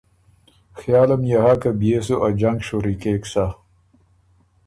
خیالم 0.79 1.21
يې 1.29 1.37
هۀ 1.45 1.53
که 1.61 1.69
بيې 1.79 1.99
سو 2.05 2.15
ا 2.27 2.29
جنګ 2.39 2.57
شوري 2.67 2.95
کېک 3.01 3.23
سَۀ۔ 3.31 3.45